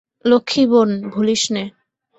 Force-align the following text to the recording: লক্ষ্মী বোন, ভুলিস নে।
লক্ষ্মী 0.25 0.63
বোন, 0.71 0.89
ভুলিস 1.13 1.43
নে। 1.53 1.63